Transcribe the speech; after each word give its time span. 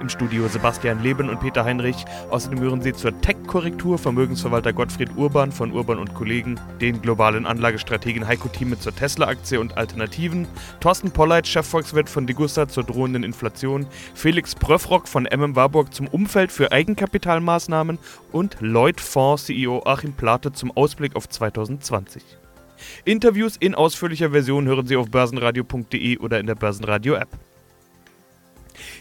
Im 0.00 0.08
Studio 0.08 0.48
Sebastian 0.48 1.02
Leben 1.02 1.28
und 1.28 1.40
Peter 1.40 1.64
Heinrich. 1.64 2.04
Außerdem 2.30 2.60
hören 2.60 2.82
Sie 2.82 2.92
zur 2.92 3.20
Tech-Korrektur 3.20 3.98
Vermögensverwalter 3.98 4.72
Gottfried 4.72 5.16
Urban 5.16 5.52
von 5.52 5.72
Urban 5.72 5.98
und 5.98 6.14
Kollegen, 6.14 6.60
den 6.80 7.00
globalen 7.00 7.46
Anlagestrategen 7.46 8.26
Heiko 8.26 8.48
Thieme 8.48 8.78
zur 8.78 8.94
Tesla-Aktie 8.94 9.60
und 9.60 9.76
Alternativen, 9.76 10.46
Thorsten 10.80 11.10
Polleit, 11.10 11.46
Chefvolkswirt 11.46 12.08
von 12.08 12.26
Degussa 12.26 12.68
zur 12.68 12.84
drohenden 12.84 13.24
Inflation, 13.24 13.86
Felix 14.14 14.54
Pröfrock 14.54 15.08
von 15.08 15.24
MM 15.24 15.56
Warburg 15.56 15.94
zum 15.94 16.08
Umfeld 16.08 16.52
für 16.52 16.72
Eigenkapitalmaßnahmen 16.72 17.98
und 18.32 18.56
Lloyd 18.60 19.00
Fonds 19.00 19.44
CEO 19.44 19.82
Achim 19.84 20.12
Plate 20.12 20.52
zum 20.52 20.70
Ausblick 20.76 21.16
auf 21.16 21.28
2020. 21.28 22.22
Interviews 23.04 23.56
in 23.56 23.74
ausführlicher 23.74 24.30
Version 24.30 24.66
hören 24.66 24.86
Sie 24.86 24.96
auf 24.96 25.10
börsenradio.de 25.10 26.18
oder 26.18 26.40
in 26.40 26.46
der 26.46 26.54
Börsenradio-App. 26.54 27.28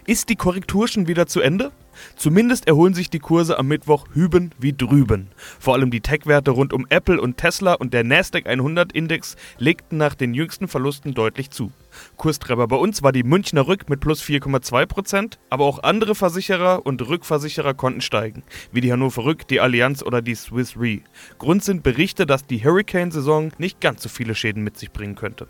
Ist 0.05 0.29
die 0.29 0.35
Korrektur 0.35 0.87
schon 0.87 1.07
wieder 1.07 1.27
zu 1.27 1.41
Ende? 1.41 1.71
Zumindest 2.15 2.67
erholen 2.67 2.93
sich 2.93 3.09
die 3.09 3.19
Kurse 3.19 3.57
am 3.57 3.67
Mittwoch 3.67 4.07
hüben 4.13 4.51
wie 4.59 4.73
drüben. 4.73 5.29
Vor 5.59 5.73
allem 5.73 5.91
die 5.91 6.01
Tech-Werte 6.01 6.51
rund 6.51 6.73
um 6.73 6.85
Apple 6.89 7.19
und 7.19 7.37
Tesla 7.37 7.73
und 7.73 7.93
der 7.93 8.03
Nasdaq 8.03 8.47
100-Index 8.47 9.35
legten 9.57 9.97
nach 9.97 10.15
den 10.15 10.33
jüngsten 10.33 10.67
Verlusten 10.67 11.13
deutlich 11.13 11.51
zu. 11.51 11.71
Kurstreiber 12.17 12.67
bei 12.67 12.75
uns 12.75 13.03
war 13.03 13.11
die 13.11 13.23
Münchner 13.23 13.67
Rück 13.67 13.89
mit 13.89 13.99
plus 13.99 14.23
4,2%, 14.23 15.37
aber 15.49 15.65
auch 15.65 15.83
andere 15.83 16.15
Versicherer 16.15 16.85
und 16.85 17.07
Rückversicherer 17.07 17.73
konnten 17.73 18.01
steigen, 18.01 18.43
wie 18.71 18.81
die 18.81 18.91
Hannover 18.91 19.25
Rück, 19.25 19.47
die 19.47 19.59
Allianz 19.59 20.03
oder 20.03 20.21
die 20.21 20.35
Swiss 20.35 20.75
Re. 20.77 21.01
Grund 21.37 21.63
sind 21.63 21.83
Berichte, 21.83 22.25
dass 22.25 22.45
die 22.45 22.63
Hurricane-Saison 22.63 23.51
nicht 23.57 23.81
ganz 23.81 24.03
so 24.03 24.09
viele 24.09 24.35
Schäden 24.35 24.63
mit 24.63 24.77
sich 24.77 24.91
bringen 24.91 25.15
könnte. 25.15 25.47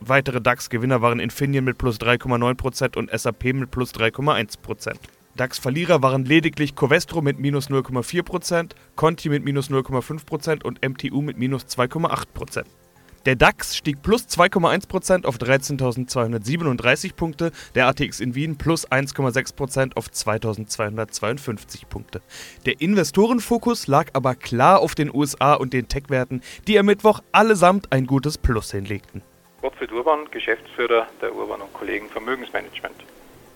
Weitere 0.00 0.40
DAX-Gewinner 0.40 1.02
waren 1.02 1.20
Infineon 1.20 1.64
mit 1.64 1.78
plus 1.78 1.98
3,9% 1.98 2.96
und 2.96 3.10
SAP 3.10 3.44
mit 3.54 3.70
plus 3.70 3.92
3,1%. 3.94 4.94
DAX-Verlierer 5.36 6.02
waren 6.02 6.24
lediglich 6.24 6.74
Covestro 6.74 7.20
mit 7.20 7.38
minus 7.38 7.68
0,4%, 7.68 8.72
Conti 8.96 9.28
mit 9.28 9.44
minus 9.44 9.70
0,5% 9.70 10.64
und 10.64 10.86
MTU 10.86 11.20
mit 11.20 11.38
minus 11.38 11.64
2,8%. 11.66 12.64
Der 13.26 13.34
DAX 13.34 13.76
stieg 13.76 14.02
plus 14.02 14.22
2,1% 14.28 15.26
auf 15.26 15.36
13.237 15.38 17.14
Punkte, 17.16 17.50
der 17.74 17.88
ATX 17.88 18.20
in 18.20 18.36
Wien 18.36 18.56
plus 18.56 18.88
1,6% 18.88 19.96
auf 19.96 20.06
2.252 20.08 21.86
Punkte. 21.88 22.20
Der 22.66 22.80
Investorenfokus 22.80 23.88
lag 23.88 24.10
aber 24.12 24.36
klar 24.36 24.78
auf 24.78 24.94
den 24.94 25.12
USA 25.12 25.54
und 25.54 25.72
den 25.72 25.88
Tech-Werten, 25.88 26.40
die 26.68 26.78
am 26.78 26.86
Mittwoch 26.86 27.20
allesamt 27.32 27.92
ein 27.92 28.06
gutes 28.06 28.38
Plus 28.38 28.70
hinlegten. 28.70 29.22
Gottfried 29.62 29.92
Urban, 29.92 30.30
Geschäftsführer 30.30 31.08
der 31.20 31.34
Urban 31.34 31.62
und 31.62 31.72
Kollegen 31.72 32.10
Vermögensmanagement. 32.10 33.04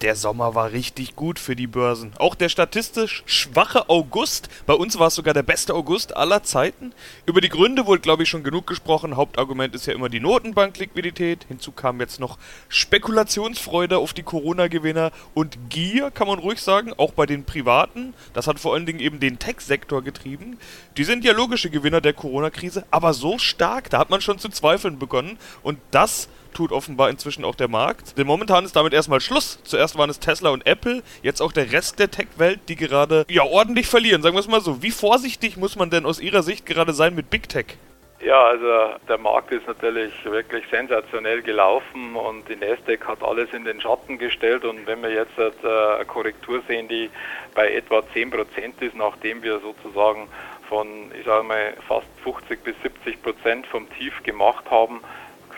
Der 0.01 0.17
Sommer 0.17 0.55
war 0.55 0.73
richtig 0.73 1.15
gut 1.15 1.39
für 1.39 1.55
die 1.55 1.67
Börsen. 1.67 2.15
Auch 2.19 2.35
der 2.35 2.49
statistisch 2.49 3.23
schwache 3.27 3.91
August, 3.91 4.49
bei 4.65 4.73
uns 4.73 4.99
war 4.99 5.09
es 5.09 5.15
sogar 5.15 5.35
der 5.35 5.43
beste 5.43 5.75
August 5.75 6.17
aller 6.17 6.43
Zeiten. 6.43 6.95
Über 7.27 7.43
die 7.43 7.51
Gründe 7.51 7.85
wurde, 7.85 8.01
glaube 8.01 8.23
ich, 8.23 8.31
schon 8.31 8.43
genug 8.43 8.67
gesprochen. 8.67 9.17
Hauptargument 9.17 9.75
ist 9.75 9.85
ja 9.85 9.93
immer 9.93 10.09
die 10.09 10.21
Notenbankliquidität. 10.21 11.45
Hinzu 11.49 11.73
kam 11.73 12.01
jetzt 12.01 12.19
noch 12.19 12.39
Spekulationsfreude 12.71 13.99
auf 13.99 14.15
die 14.15 14.23
Corona-Gewinner 14.23 15.13
und 15.35 15.69
Gier, 15.69 16.11
kann 16.11 16.29
man 16.29 16.39
ruhig 16.39 16.63
sagen, 16.63 16.95
auch 16.97 17.13
bei 17.13 17.27
den 17.27 17.45
Privaten. 17.45 18.15
Das 18.33 18.47
hat 18.47 18.59
vor 18.59 18.73
allen 18.73 18.87
Dingen 18.87 19.01
eben 19.01 19.21
den 19.21 19.39
Tech-Sektor 19.39 20.01
getrieben. 20.01 20.59
Die 20.97 21.05
sind 21.05 21.27
ja 21.27 21.35
logische 21.35 21.69
Gewinner 21.69 22.01
der 22.01 22.15
Corona-Krise, 22.15 22.87
aber 22.91 23.13
so 23.13 23.37
stark, 23.37 23.91
da 23.91 23.99
hat 23.99 24.09
man 24.09 24.23
schon 24.23 24.39
zu 24.39 24.49
zweifeln 24.49 24.99
begonnen. 24.99 25.37
Und 25.63 25.79
das 25.91 26.31
tut 26.55 26.73
offenbar 26.73 27.11
inzwischen 27.11 27.45
auch 27.45 27.55
der 27.55 27.69
Markt. 27.69 28.17
Denn 28.19 28.27
momentan 28.27 28.65
ist 28.65 28.77
damit 28.77 28.93
erstmal 28.93 29.21
Schluss. 29.21 29.59
Zuerst 29.65 29.97
waren 29.99 30.11
es 30.11 30.21
Tesla 30.21 30.51
und 30.51 30.67
Apple, 30.67 31.03
jetzt 31.23 31.41
auch 31.41 31.53
der 31.53 31.73
Rest 31.73 31.99
der 31.99 32.11
Tech-Welt, 32.11 32.61
die 32.69 32.77
gerade 32.77 33.25
ja 33.29 33.43
ordentlich 33.43 33.87
verlieren. 33.87 34.23
Sagen 34.23 34.35
wir 34.35 34.41
es 34.41 34.49
mal 34.49 34.61
so. 34.61 34.83
Wie 34.83 34.91
vorsichtig 34.91 35.57
muss 35.57 35.77
man 35.77 35.91
denn 35.91 36.07
aus 36.07 36.21
Ihrer 36.21 36.43
Sicht 36.43 36.67
gerade 36.67 36.93
sein 36.93 37.15
mit 37.15 37.31
Big 37.31 37.49
Tech? 37.49 37.77
Ja, 38.23 38.49
also 38.49 38.99
der 39.09 39.17
Markt 39.17 39.51
ist 39.51 39.67
natürlich 39.67 40.13
wirklich 40.27 40.63
sensationell 40.71 41.41
gelaufen 41.41 42.15
und 42.15 42.47
die 42.51 42.57
Nasdaq 42.57 43.09
hat 43.09 43.23
alles 43.23 43.51
in 43.55 43.65
den 43.65 43.81
Schatten 43.81 44.19
gestellt 44.19 44.67
und 44.67 44.87
wenn 44.87 45.03
wir 45.03 45.11
jetzt 45.11 45.39
äh, 45.39 45.51
eine 45.95 46.05
Korrektur 46.05 46.61
sehen, 46.69 46.87
die 46.87 47.09
bei 47.55 47.73
etwa 47.73 48.01
10% 48.01 48.83
ist, 48.83 48.95
nachdem 48.95 49.43
wir 49.43 49.59
sozusagen 49.61 50.29
von, 50.69 51.11
ich 51.19 51.25
sage 51.25 51.45
mal, 51.45 51.75
fast 51.89 52.07
50 52.23 52.63
bis 52.63 52.75
70 52.83 53.23
Prozent 53.23 53.67
vom 53.67 53.89
Tief 53.95 54.23
gemacht 54.23 54.71
haben, 54.71 55.01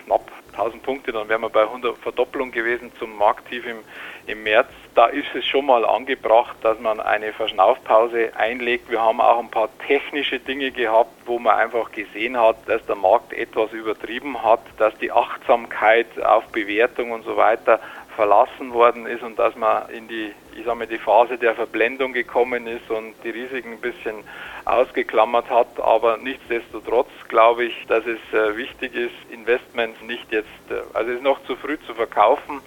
knapp 0.05 0.31
1000 0.53 0.83
Punkte, 0.83 1.11
dann 1.11 1.29
wären 1.29 1.41
wir 1.41 1.49
bei 1.49 1.63
100 1.63 1.97
Verdopplung 1.97 2.51
gewesen 2.51 2.91
zum 2.99 3.17
Markttief 3.17 3.65
im, 3.65 3.79
im 4.27 4.43
März. 4.43 4.69
Da 4.95 5.07
ist 5.07 5.33
es 5.33 5.45
schon 5.45 5.65
mal 5.65 5.85
angebracht, 5.85 6.55
dass 6.61 6.79
man 6.79 6.99
eine 6.99 7.33
Verschnaufpause 7.33 8.31
einlegt. 8.37 8.89
Wir 8.89 9.01
haben 9.01 9.19
auch 9.19 9.39
ein 9.39 9.49
paar 9.49 9.69
technische 9.87 10.39
Dinge 10.39 10.71
gehabt, 10.71 11.11
wo 11.25 11.39
man 11.39 11.57
einfach 11.57 11.91
gesehen 11.91 12.39
hat, 12.39 12.57
dass 12.67 12.85
der 12.85 12.95
Markt 12.95 13.33
etwas 13.33 13.71
übertrieben 13.73 14.43
hat, 14.43 14.61
dass 14.77 14.95
die 14.99 15.11
Achtsamkeit 15.11 16.07
auf 16.23 16.45
Bewertung 16.47 17.11
und 17.11 17.23
so 17.25 17.35
weiter 17.35 17.79
verlassen 18.15 18.73
worden 18.73 19.05
ist 19.05 19.23
und 19.23 19.39
dass 19.39 19.55
man 19.55 19.89
in 19.89 20.07
die, 20.07 20.31
ich 20.55 20.65
sag 20.65 20.77
mal, 20.77 20.87
die 20.87 20.97
Phase 20.97 21.37
der 21.37 21.55
Verblendung 21.55 22.13
gekommen 22.13 22.67
ist 22.67 22.89
und 22.89 23.15
die 23.23 23.31
Risiken 23.31 23.73
ein 23.73 23.81
bisschen 23.81 24.23
ausgeklammert 24.65 25.49
hat. 25.49 25.79
Aber 25.79 26.17
nichtsdestotrotz 26.17 27.09
glaube 27.27 27.65
ich, 27.65 27.85
dass 27.87 28.05
es 28.05 28.19
äh, 28.33 28.55
wichtig 28.57 28.95
ist, 28.95 29.13
Investments 29.31 30.01
nicht 30.01 30.31
jetzt, 30.31 30.47
äh, 30.69 30.81
also 30.93 31.11
es 31.11 31.17
ist 31.17 31.23
noch 31.23 31.43
zu 31.45 31.55
früh 31.55 31.77
zu 31.85 31.93
verkaufen 31.93 32.61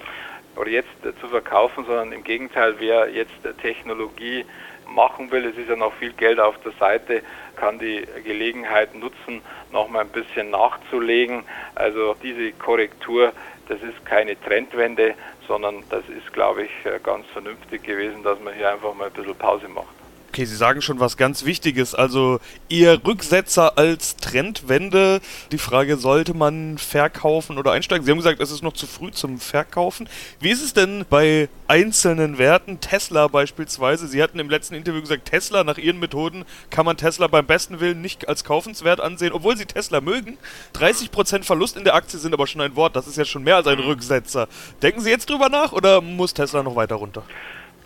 oder 0.56 0.68
jetzt 0.70 1.04
äh, 1.04 1.18
zu 1.20 1.28
verkaufen, 1.28 1.84
sondern 1.86 2.12
im 2.12 2.24
Gegenteil, 2.24 2.76
wer 2.78 3.08
jetzt 3.10 3.34
Technologie 3.60 4.44
machen 4.88 5.30
will, 5.30 5.44
es 5.46 5.56
ist 5.56 5.68
ja 5.68 5.76
noch 5.76 5.92
viel 5.94 6.12
Geld 6.12 6.38
auf 6.38 6.56
der 6.62 6.72
Seite, 6.72 7.22
kann 7.56 7.78
die 7.78 8.06
Gelegenheit 8.24 8.94
nutzen, 8.94 9.42
noch 9.72 9.88
mal 9.88 10.00
ein 10.00 10.08
bisschen 10.08 10.50
nachzulegen. 10.50 11.42
Also 11.74 12.14
diese 12.22 12.52
Korrektur, 12.52 13.32
das 13.68 13.82
ist 13.82 14.04
keine 14.04 14.40
Trendwende, 14.40 15.14
sondern 15.48 15.82
das 15.90 16.08
ist, 16.08 16.32
glaube 16.32 16.64
ich, 16.64 16.70
ganz 17.02 17.26
vernünftig 17.32 17.82
gewesen, 17.82 18.22
dass 18.22 18.38
man 18.40 18.54
hier 18.54 18.72
einfach 18.72 18.94
mal 18.94 19.06
ein 19.06 19.12
bisschen 19.12 19.36
Pause 19.36 19.68
macht. 19.68 19.95
Okay, 20.36 20.44
Sie 20.44 20.56
sagen 20.56 20.82
schon 20.82 21.00
was 21.00 21.16
ganz 21.16 21.46
Wichtiges. 21.46 21.94
Also 21.94 22.40
eher 22.68 23.02
Rücksetzer 23.06 23.78
als 23.78 24.16
Trendwende. 24.16 25.20
Die 25.50 25.56
Frage, 25.56 25.96
sollte 25.96 26.34
man 26.34 26.76
verkaufen 26.76 27.56
oder 27.56 27.72
einsteigen? 27.72 28.04
Sie 28.04 28.10
haben 28.10 28.18
gesagt, 28.18 28.38
es 28.40 28.50
ist 28.50 28.62
noch 28.62 28.74
zu 28.74 28.86
früh 28.86 29.10
zum 29.12 29.38
Verkaufen. 29.38 30.10
Wie 30.38 30.50
ist 30.50 30.62
es 30.62 30.74
denn 30.74 31.06
bei 31.08 31.48
einzelnen 31.68 32.36
Werten? 32.36 32.80
Tesla 32.80 33.28
beispielsweise. 33.28 34.08
Sie 34.08 34.22
hatten 34.22 34.38
im 34.38 34.50
letzten 34.50 34.74
Interview 34.74 35.00
gesagt, 35.00 35.24
Tesla 35.24 35.64
nach 35.64 35.78
Ihren 35.78 36.00
Methoden 36.00 36.44
kann 36.68 36.84
man 36.84 36.98
Tesla 36.98 37.28
beim 37.28 37.46
besten 37.46 37.80
Willen 37.80 38.02
nicht 38.02 38.28
als 38.28 38.44
kaufenswert 38.44 39.00
ansehen, 39.00 39.32
obwohl 39.32 39.56
Sie 39.56 39.64
Tesla 39.64 40.02
mögen. 40.02 40.36
30% 40.74 41.44
Verlust 41.44 41.78
in 41.78 41.84
der 41.84 41.94
Aktie 41.94 42.18
sind 42.18 42.34
aber 42.34 42.46
schon 42.46 42.60
ein 42.60 42.76
Wort. 42.76 42.94
Das 42.94 43.06
ist 43.06 43.16
ja 43.16 43.24
schon 43.24 43.42
mehr 43.42 43.56
als 43.56 43.68
ein 43.68 43.78
Rücksetzer. 43.78 44.48
Denken 44.82 45.00
Sie 45.00 45.08
jetzt 45.08 45.30
drüber 45.30 45.48
nach 45.48 45.72
oder 45.72 46.02
muss 46.02 46.34
Tesla 46.34 46.62
noch 46.62 46.76
weiter 46.76 46.96
runter? 46.96 47.22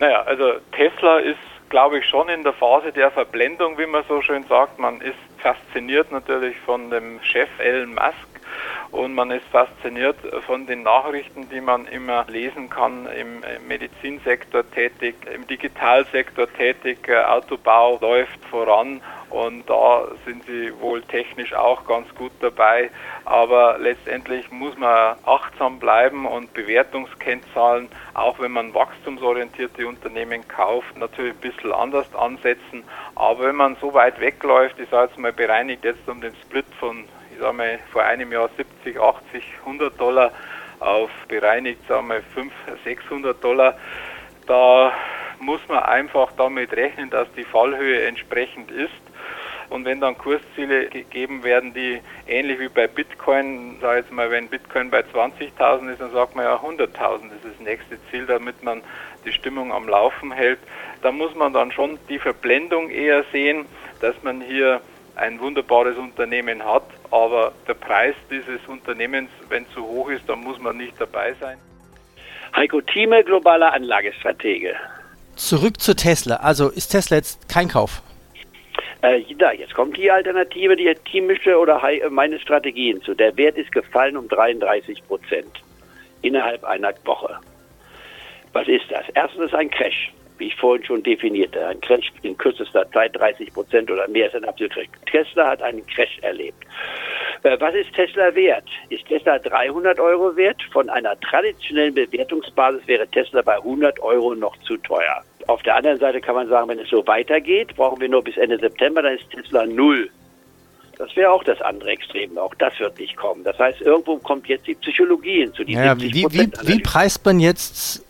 Naja, 0.01 0.23
also 0.23 0.55
Tesla 0.73 1.19
ist 1.19 1.39
glaube 1.71 2.01
ich, 2.01 2.05
schon 2.05 2.29
in 2.29 2.43
der 2.43 2.53
Phase 2.53 2.93
der 2.93 3.11
Verblendung, 3.11 3.79
wie 3.79 3.87
man 3.87 4.05
so 4.09 4.21
schön 4.21 4.45
sagt. 4.45 4.79
Man 4.79 5.01
ist 5.01 5.17
fasziniert 5.39 6.13
natürlich 6.13 6.59
von 6.59 6.91
dem 6.91 7.23
Chef 7.23 7.49
Elon 7.59 7.95
Musk 7.95 8.30
und 8.91 9.15
man 9.15 9.31
ist 9.31 9.47
fasziniert 9.47 10.17
von 10.47 10.67
den 10.67 10.83
Nachrichten, 10.83 11.49
die 11.49 11.61
man 11.61 11.87
immer 11.87 12.25
lesen 12.29 12.69
kann, 12.69 13.07
im 13.07 13.43
Medizinsektor 13.67 14.69
tätig, 14.71 15.17
im 15.33 15.47
Digitalsektor 15.47 16.53
tätig, 16.53 17.09
Autobau 17.09 17.99
läuft 18.01 18.45
voran 18.51 19.01
und 19.31 19.71
da 19.71 20.09
sind 20.25 20.45
sie 20.47 20.73
wohl 20.81 21.03
technisch 21.03 21.55
auch 21.55 21.87
ganz 21.87 22.13
gut 22.17 22.33
dabei. 22.41 22.91
Aber 23.25 23.79
letztendlich 23.79 24.51
muss 24.51 24.77
man 24.77 25.17
achtsam 25.25 25.79
bleiben 25.79 26.27
und 26.27 26.53
Bewertungskennzahlen, 26.53 27.89
auch 28.15 28.41
wenn 28.41 28.51
man 28.51 28.75
wachstumsorientierte 28.75 29.87
Unternehmen 29.87 30.47
kauft, 30.49 30.97
natürlich 30.99 31.35
ein 31.35 31.41
bisschen 31.41 31.73
anders 31.73 32.13
ansetzen. 32.15 32.83
Aber 33.15 33.45
wenn 33.45 33.57
man 33.57 33.77
so 33.81 33.95
weit 33.95 34.21
wegläuft, 34.21 34.81
ich 34.81 34.89
sage 34.89 35.11
jetzt 35.11 35.19
mal 35.19 35.33
bereinigt 35.33 35.85
jetzt 35.85 36.09
um 36.09 36.21
den 36.21 36.35
Split 36.43 36.67
von, 36.81 37.05
ich 37.41 37.47
sage 37.47 37.57
mal, 37.57 37.79
vor 37.91 38.03
einem 38.03 38.33
Jahr 38.33 38.51
70, 38.55 39.01
80, 39.01 39.43
100 39.65 39.99
Dollar 39.99 40.31
auf 40.79 41.09
bereinigt, 41.27 41.81
sagen 41.89 42.09
wir 42.09 42.21
500, 42.21 42.85
600 42.85 43.43
Dollar, 43.43 43.79
da 44.47 44.93
muss 45.39 45.61
man 45.67 45.79
einfach 45.79 46.33
damit 46.37 46.71
rechnen, 46.75 47.09
dass 47.09 47.33
die 47.33 47.45
Fallhöhe 47.45 48.03
entsprechend 48.03 48.71
ist. 48.71 48.93
Und 49.71 49.87
wenn 49.87 50.03
dann 50.03 50.19
Kursziele 50.19 50.89
gegeben 50.89 51.43
werden, 51.43 51.73
die 51.73 52.03
ähnlich 52.27 52.61
wie 52.61 52.69
bei 52.69 52.87
Bitcoin, 52.87 53.79
sage 53.81 54.01
jetzt 54.01 54.13
mal, 54.13 54.31
wenn 54.31 54.49
Bitcoin 54.49 54.91
bei 54.91 55.01
20.000 55.01 55.93
ist, 55.93 56.01
dann 56.03 56.13
sagt 56.13 56.37
man 56.37 56.45
ja 56.45 56.57
100.000 56.57 57.25
ist 57.37 57.45
das 57.45 57.59
nächste 57.61 57.97
Ziel, 58.11 58.27
damit 58.27 58.63
man 58.63 58.83
die 59.25 59.33
Stimmung 59.33 59.73
am 59.73 59.89
Laufen 59.89 60.31
hält. 60.31 60.59
Da 61.01 61.11
muss 61.11 61.35
man 61.35 61.55
dann 61.55 61.73
schon 61.73 61.99
die 62.11 62.19
Verblendung 62.19 62.91
eher 62.91 63.25
sehen, 63.33 63.65
dass 64.03 64.23
man 64.23 64.43
hier 64.43 64.83
ein 65.21 65.39
wunderbares 65.39 65.97
Unternehmen 65.99 66.65
hat, 66.65 66.85
aber 67.11 67.53
der 67.69 67.75
Preis 67.75 68.15
dieses 68.31 68.61
Unternehmens, 68.67 69.31
wenn 69.49 69.67
zu 69.75 69.83
hoch 69.83 70.09
ist, 70.09 70.29
dann 70.29 70.41
muss 70.41 70.59
man 70.59 70.77
nicht 70.77 70.95
dabei 70.99 71.35
sein. 71.41 71.59
Heiko 72.57 72.81
Thieme, 72.81 73.23
globaler 73.23 73.73
Anlagestratege. 73.73 74.75
Zurück 75.37 75.81
zu 75.81 75.95
Tesla. 75.95 76.37
Also 76.37 76.71
ist 76.71 76.89
Tesla 76.89 77.19
jetzt 77.19 77.49
kein 77.49 77.69
Kauf? 77.69 78.03
Äh, 79.03 79.23
da, 79.39 79.53
jetzt 79.53 79.75
kommt 79.75 79.97
die 79.97 80.11
Alternative, 80.11 80.75
die 80.75 80.93
teamische 81.11 81.59
oder 81.59 81.81
meine 82.11 82.39
Strategien 82.39 83.01
zu. 83.03 83.15
Der 83.15 83.37
Wert 83.37 83.57
ist 83.57 83.73
gefallen 83.73 84.17
um 84.17 84.29
33 84.29 85.07
Prozent 85.07 85.63
innerhalb 86.23 86.65
einer 86.65 86.93
Woche. 87.05 87.39
Was 88.53 88.67
ist 88.69 88.91
das? 88.91 89.05
Erstens 89.15 89.55
ein 89.55 89.71
Crash 89.71 90.13
wie 90.41 90.49
ich 90.49 90.57
vorhin 90.57 90.85
schon 90.85 91.03
definierte. 91.03 91.67
Ein 91.67 91.81
Crash 91.81 92.11
in 92.23 92.37
kürzester 92.37 92.91
Zeit, 92.91 93.15
30 93.17 93.53
Prozent 93.53 93.91
oder 93.91 94.09
mehr 94.09 94.27
ist 94.27 94.35
ein 94.35 94.45
absoluter 94.45 94.81
Crash. 94.81 94.89
Tesla 95.11 95.49
hat 95.49 95.63
einen 95.63 95.87
Crash 95.87 96.19
erlebt. 96.23 96.65
Äh, 97.43 97.57
was 97.61 97.75
ist 97.75 97.93
Tesla 97.95 98.35
wert? 98.35 98.65
Ist 98.89 99.07
Tesla 99.07 99.39
300 99.39 100.01
Euro 100.01 100.35
wert? 100.37 100.61
Von 100.73 100.89
einer 100.89 101.19
traditionellen 101.21 101.95
Bewertungsbasis 101.95 102.87
wäre 102.87 103.07
Tesla 103.09 103.43
bei 103.43 103.57
100 103.57 104.01
Euro 104.01 104.35
noch 104.35 104.57
zu 104.61 104.77
teuer. 104.79 105.23
Auf 105.47 105.63
der 105.63 105.77
anderen 105.77 105.99
Seite 105.99 106.21
kann 106.21 106.35
man 106.35 106.49
sagen, 106.49 106.69
wenn 106.69 106.79
es 106.79 106.89
so 106.89 107.07
weitergeht, 107.07 107.77
brauchen 107.77 108.01
wir 108.01 108.09
nur 108.09 108.23
bis 108.23 108.37
Ende 108.37 108.59
September, 108.59 109.03
dann 109.03 109.17
ist 109.17 109.31
Tesla 109.31 109.67
null. 109.67 110.11
Das 110.99 111.17
wäre 111.17 111.31
auch 111.31 111.43
das 111.45 111.61
andere 111.63 111.91
Extrem. 111.93 112.37
Auch 112.37 112.55
das 112.57 112.79
wird 112.79 112.99
nicht 112.99 113.17
kommen. 113.17 113.43
Das 113.43 113.59
heißt, 113.59 113.81
irgendwo 113.81 114.19
kommt 114.19 114.47
jetzt 114.49 114.67
die 114.67 114.75
Psychologie 114.75 115.41
hinzu. 115.41 115.65
Die 115.65 115.73
ja, 115.73 115.99
wie, 115.99 116.13
wie, 116.13 116.51
wie 116.63 116.81
preist 116.81 117.25
man 117.25 117.41
jetzt 117.41 118.05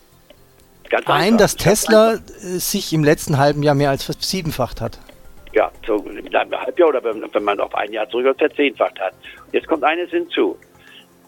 Ganz 0.91 1.07
ein, 1.07 1.37
dass 1.37 1.55
Tesla 1.55 2.17
sich 2.37 2.91
im 2.91 3.05
letzten 3.05 3.37
halben 3.37 3.63
Jahr 3.63 3.75
mehr 3.75 3.89
als 3.89 4.03
versiebenfacht 4.03 4.81
hat. 4.81 4.99
Ja, 5.53 5.71
so 5.87 5.95
in 5.97 6.35
einem 6.35 6.51
Halbjahr 6.51 6.89
oder 6.89 7.01
wenn, 7.01 7.23
wenn 7.33 7.43
man 7.43 7.61
auf 7.61 7.73
ein 7.75 7.93
Jahr 7.93 8.09
zurück 8.09 8.37
verzehnfacht 8.37 8.99
hat. 8.99 9.13
Jetzt 9.53 9.67
kommt 9.67 9.85
eines 9.85 10.09
hinzu. 10.09 10.57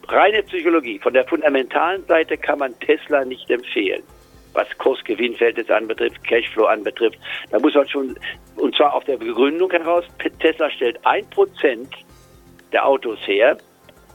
Reine 0.10 0.44
Psychologie. 0.44 1.00
Von 1.00 1.14
der 1.14 1.26
fundamentalen 1.26 2.06
Seite 2.08 2.38
kann 2.38 2.60
man 2.60 2.78
Tesla 2.80 3.24
nicht 3.24 3.50
empfehlen. 3.50 4.04
Was 4.52 4.68
Kursgewinnverhältnis 4.80 5.70
anbetrifft, 5.70 6.22
Cashflow 6.26 6.66
anbetrifft. 6.66 7.18
Da 7.50 7.60
muss 7.60 7.74
man 7.74 7.88
schon, 7.88 8.16
und 8.58 8.76
zwar 8.76 8.94
auf 8.94 9.06
der 9.06 9.16
Begründung 9.16 9.72
heraus, 9.72 10.04
Tesla 10.40 10.70
stellt 10.72 11.00
ein 11.06 11.26
Prozent 11.30 11.90
der 12.74 12.86
Autos 12.86 13.20
her. 13.26 13.58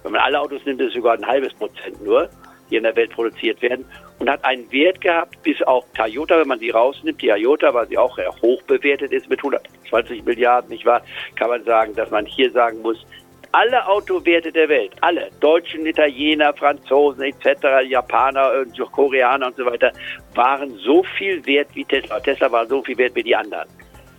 Wenn 0.03 0.13
man 0.13 0.21
alle 0.21 0.41
Autos 0.41 0.61
nimmt, 0.67 0.83
ist 0.83 0.89
es 0.89 0.95
sogar 0.95 1.15
ein 1.15 1.27
halbes 1.27 1.55
Prozent 1.55 2.03
nur, 2.05 2.29
die 2.71 2.77
in 2.77 2.83
der 2.83 2.95
Welt 2.95 3.11
produziert 3.13 3.63
werden 3.63 3.87
und 4.19 4.31
hat 4.31 4.45
einen 4.45 4.71
Wert 4.73 5.01
gehabt, 5.01 5.43
bis 5.43 5.63
auch 5.63 5.85
Toyota, 5.95 6.39
wenn 6.39 6.49
man 6.49 6.59
sie 6.59 6.71
rausnimmt, 6.71 7.21
die 7.23 7.29
Toyota, 7.29 7.73
weil 7.73 7.89
sie 7.89 7.99
auch 7.99 8.19
hoch 8.43 8.63
bewertet 8.63 9.13
ist 9.13 9.29
mit 9.29 9.39
120 9.39 10.25
Milliarden, 10.25 10.71
nicht 10.71 10.85
wahr, 10.85 11.03
kann 11.37 11.51
man 11.51 11.65
sagen, 11.65 11.95
dass 11.95 12.11
man 12.11 12.27
hier 12.27 12.51
sagen 12.51 12.83
muss, 12.83 13.05
alle 13.53 13.87
Autowerte 13.87 14.53
der 14.53 14.69
Welt, 14.69 14.93
alle, 15.01 15.31
Deutschen, 15.41 15.87
Italiener, 15.87 16.53
Franzosen 16.53 17.23
etc., 17.23 17.89
Japaner, 17.89 18.65
Koreaner 18.93 19.47
und 19.47 19.57
so 19.57 19.65
weiter, 19.65 19.93
waren 20.35 20.75
so 20.77 21.03
viel 21.17 21.45
wert 21.47 21.69
wie 21.75 21.85
Tesla. 21.85 22.21
Tesla 22.21 22.53
war 22.53 22.67
so 22.67 22.83
viel 22.83 22.99
wert 22.99 23.15
wie 23.15 23.23
die 23.23 23.35
anderen. 23.35 23.69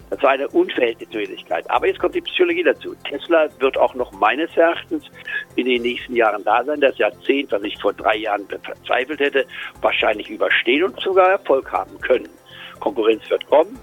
Das 0.09 0.23
war 0.23 0.31
eine 0.31 0.47
Unverhältnismäßigkeit. 0.47 1.69
Aber 1.69 1.85
jetzt 1.85 1.99
kommt 1.99 2.15
die 2.15 2.21
Psychologie 2.21 2.63
dazu. 2.63 2.95
Tesla 3.07 3.47
wird 3.59 3.77
auch 3.77 3.93
noch 3.93 4.11
meines 4.13 4.55
Erachtens 4.57 5.05
in 5.59 5.65
den 5.65 5.81
nächsten 5.81 6.15
Jahren 6.15 6.43
da 6.43 6.63
sein. 6.63 6.81
Das 6.81 6.97
Jahrzehnt, 6.97 7.51
was 7.51 7.63
ich 7.63 7.79
vor 7.81 7.93
drei 7.93 8.17
Jahren 8.17 8.47
verzweifelt 8.47 9.19
hätte, 9.19 9.45
wahrscheinlich 9.81 10.29
überstehen 10.29 10.83
und 10.83 10.99
sogar 10.99 11.29
Erfolg 11.29 11.71
haben 11.71 11.99
können. 12.01 12.29
Konkurrenz 12.79 13.29
wird 13.29 13.45
kommen. 13.47 13.77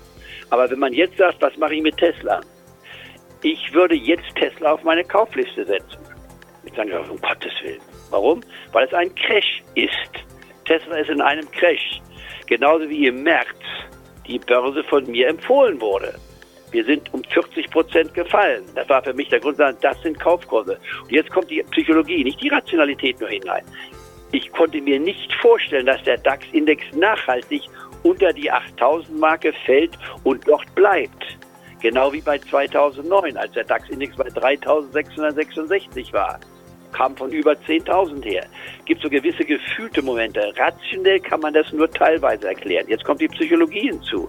Aber 0.51 0.71
wenn 0.71 0.79
man 0.79 0.93
jetzt 0.93 1.17
sagt, 1.19 1.43
was 1.43 1.57
mache 1.57 1.75
ich 1.75 1.83
mit 1.83 1.97
Tesla? 1.97 2.41
Ich 3.43 3.73
würde 3.73 3.95
jetzt 3.95 4.35
Tesla 4.37 4.73
auf 4.73 4.83
meine 4.83 5.05
Kaufliste 5.05 5.65
setzen. 5.65 5.99
Ich 6.65 6.75
sage, 6.75 6.99
um 7.01 7.21
Gottes 7.21 7.53
Willen. 7.63 7.81
Warum? 8.11 8.41
Weil 8.73 8.87
es 8.87 8.95
ein 8.95 9.15
Crash 9.15 9.63
ist. 9.75 9.93
Tesla 10.65 10.97
ist 10.97 11.11
in 11.11 11.21
einem 11.21 11.51
Crash. 11.51 12.01
Genauso 12.47 12.89
wie 12.89 13.07
im 13.07 13.23
März 13.23 13.49
die 14.27 14.39
Börse 14.39 14.83
von 14.85 15.09
mir 15.11 15.29
empfohlen 15.29 15.81
wurde. 15.81 16.15
Wir 16.77 16.85
sind 16.85 17.11
um 17.15 17.25
40 17.25 17.71
Prozent 17.71 18.13
gefallen. 18.13 18.63
Das 18.75 18.87
war 18.91 19.03
für 19.03 19.15
mich 19.15 19.31
der 19.31 19.41
Grund, 19.41 19.59
das 19.59 20.03
sind 20.03 20.21
Kaufkurse. 20.21 20.79
Und 21.05 21.11
jetzt 21.11 21.31
kommt 21.31 21.51
die 21.51 21.63
Psychologie, 21.71 22.23
nicht 22.23 22.39
die 22.43 22.51
Rationalität 22.51 23.19
nur 23.19 23.31
hinein. 23.31 23.65
Ich 24.33 24.53
konnte 24.53 24.83
mir 24.83 25.01
nicht 25.01 25.33
vorstellen, 25.41 25.87
dass 25.87 26.03
der 26.03 26.19
DAX-Index 26.19 26.85
nachhaltig 26.95 27.63
unter 28.03 28.31
die 28.31 28.53
8000-Marke 28.53 29.55
fällt 29.65 29.93
und 30.25 30.47
dort 30.47 30.67
bleibt. 30.75 31.39
Genau 31.81 32.13
wie 32.13 32.21
bei 32.21 32.37
2009, 32.37 33.39
als 33.39 33.53
der 33.53 33.65
DAX-Index 33.65 34.15
bei 34.15 34.29
3666 34.29 36.13
war 36.13 36.39
kam 36.93 37.17
von 37.17 37.31
über 37.31 37.53
10.000 37.53 38.25
her. 38.25 38.47
Gibt 38.85 39.03
so 39.03 39.09
gewisse 39.09 39.45
gefühlte 39.45 40.03
Momente. 40.03 40.53
Rationell 40.57 41.21
kann 41.21 41.41
man 41.41 41.55
das 41.55 41.73
nur 41.73 41.91
teilweise 41.91 42.49
erklären. 42.49 42.87
Jetzt 42.89 43.05
kommt 43.05 43.21
die 43.21 43.29
Psychologie 43.29 43.89
hinzu. 43.89 44.29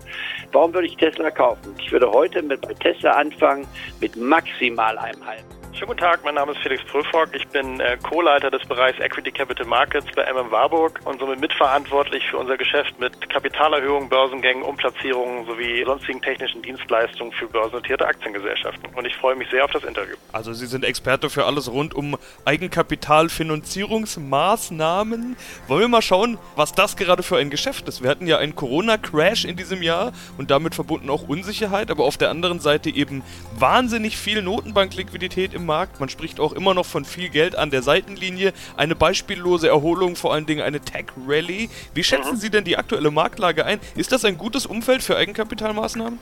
Warum 0.51 0.73
würde 0.73 0.87
ich 0.87 0.95
Tesla 0.97 1.31
kaufen? 1.31 1.75
Ich 1.79 1.91
würde 1.91 2.09
heute 2.11 2.41
mit 2.41 2.61
bei 2.61 2.73
Tesla 2.73 3.11
anfangen 3.11 3.67
mit 3.99 4.15
maximal 4.15 4.97
einem 4.97 5.25
halben. 5.25 5.56
Schönen 5.77 5.89
guten 5.89 5.99
Tag, 5.99 6.21
mein 6.25 6.33
Name 6.33 6.53
ist 6.53 6.61
Felix 6.61 6.83
Prüfrock. 6.85 7.35
Ich 7.35 7.47
bin 7.49 7.79
äh, 7.79 7.97
Co-Leiter 8.01 8.49
des 8.49 8.67
Bereichs 8.67 8.99
Equity 8.99 9.31
Capital 9.31 9.67
Markets 9.67 10.07
bei 10.15 10.23
MM 10.33 10.49
Warburg 10.49 10.99
und 11.05 11.19
somit 11.19 11.39
mitverantwortlich 11.39 12.23
für 12.31 12.37
unser 12.37 12.57
Geschäft 12.57 12.99
mit 12.99 13.29
Kapitalerhöhungen, 13.29 14.09
Börsengängen, 14.09 14.63
Umplatzierungen 14.63 15.45
sowie 15.45 15.83
sonstigen 15.85 16.19
technischen 16.19 16.63
Dienstleistungen 16.63 17.31
für 17.31 17.45
börsennotierte 17.45 18.07
Aktiengesellschaften. 18.07 18.89
Und 18.95 19.05
ich 19.05 19.15
freue 19.17 19.35
mich 19.35 19.51
sehr 19.51 19.65
auf 19.65 19.69
das 19.69 19.83
Interview. 19.83 20.15
Also 20.31 20.51
Sie 20.51 20.65
sind 20.65 20.83
Experte 20.83 21.29
für 21.29 21.45
alles 21.45 21.71
rund 21.71 21.93
um 21.93 22.17
Eigenkapitalfinanzierungsmaßnahmen. 22.43 25.37
Wollen 25.67 25.81
wir 25.81 25.89
mal 25.89 26.01
schauen, 26.01 26.39
was 26.55 26.73
das 26.73 26.95
gerade 26.95 27.21
für 27.21 27.37
ein 27.37 27.51
Geschäft 27.51 27.87
ist? 27.87 28.01
Wir 28.01 28.09
hatten 28.09 28.25
ja 28.25 28.39
einen 28.39 28.55
Corona-Crash 28.55 29.45
in 29.45 29.55
diesem 29.55 29.83
Jahr 29.83 30.11
und 30.39 30.49
damit 30.49 30.73
verbunden 30.73 31.11
auch 31.11 31.27
Unsicherheit, 31.27 31.91
aber 31.91 32.05
auf 32.05 32.17
der 32.17 32.31
anderen 32.31 32.59
Seite 32.59 32.89
eben 32.89 33.21
wahnsinnig 33.59 34.17
viel 34.17 34.41
Notenbankliquidität 34.41 35.53
im 35.53 35.66
Markt. 35.67 35.99
Man 35.99 36.09
spricht 36.09 36.39
auch 36.39 36.53
immer 36.53 36.73
noch 36.73 36.87
von 36.87 37.05
viel 37.05 37.29
Geld 37.29 37.55
an 37.55 37.69
der 37.69 37.83
Seitenlinie. 37.83 38.53
Eine 38.75 38.95
beispiellose 38.95 39.67
Erholung, 39.67 40.15
vor 40.15 40.33
allen 40.33 40.47
Dingen 40.47 40.61
eine 40.61 40.79
Tech-Rally. 40.79 41.69
Wie 41.93 42.03
schätzen 42.03 42.33
mhm. 42.33 42.37
Sie 42.37 42.49
denn 42.49 42.63
die 42.63 42.77
aktuelle 42.77 43.11
Marktlage 43.11 43.65
ein? 43.65 43.79
Ist 43.95 44.11
das 44.11 44.25
ein 44.25 44.39
gutes 44.39 44.65
Umfeld 44.65 45.03
für 45.03 45.15
Eigenkapitalmaßnahmen? 45.15 46.17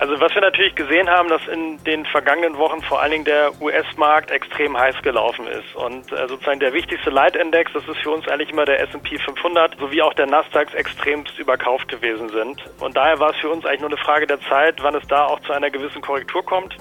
Also 0.00 0.20
was 0.20 0.32
wir 0.32 0.42
natürlich 0.42 0.76
gesehen 0.76 1.10
haben, 1.10 1.28
dass 1.28 1.42
in 1.48 1.82
den 1.82 2.06
vergangenen 2.06 2.56
Wochen 2.56 2.80
vor 2.82 3.02
allen 3.02 3.10
Dingen 3.10 3.24
der 3.24 3.50
US-Markt 3.60 4.30
extrem 4.30 4.78
heiß 4.78 4.94
gelaufen 5.02 5.48
ist 5.48 5.74
und 5.74 6.12
äh, 6.12 6.28
sozusagen 6.28 6.60
der 6.60 6.72
wichtigste 6.72 7.10
Leitindex, 7.10 7.72
das 7.72 7.82
ist 7.88 7.98
für 7.98 8.12
uns 8.12 8.28
eigentlich 8.28 8.50
immer 8.50 8.64
der 8.64 8.80
S&P 8.80 9.18
500, 9.18 9.76
sowie 9.76 10.00
auch 10.02 10.14
der 10.14 10.26
Nasdaq 10.26 10.72
extremst 10.74 11.36
überkauft 11.40 11.88
gewesen 11.88 12.28
sind. 12.28 12.62
Und 12.78 12.96
daher 12.96 13.18
war 13.18 13.30
es 13.30 13.36
für 13.38 13.48
uns 13.48 13.66
eigentlich 13.66 13.80
nur 13.80 13.90
eine 13.90 13.98
Frage 13.98 14.28
der 14.28 14.40
Zeit, 14.42 14.80
wann 14.82 14.94
es 14.94 15.06
da 15.08 15.26
auch 15.26 15.40
zu 15.40 15.52
einer 15.52 15.70
gewissen 15.70 16.00
Korrektur 16.00 16.44
kommt. 16.44 16.76